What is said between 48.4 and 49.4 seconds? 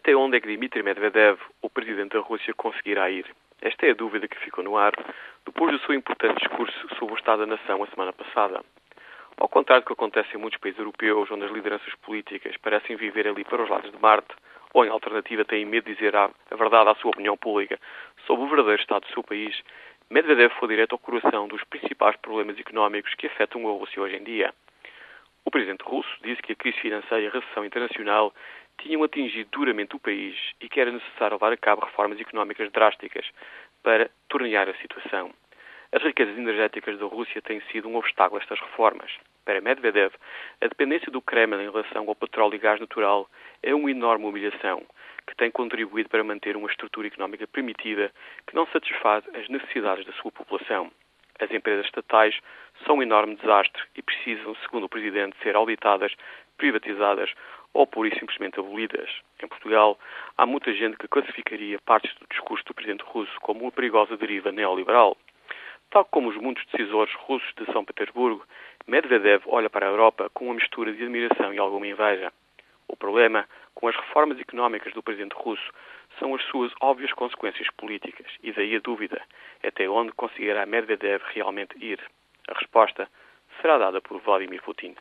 que não satisfaz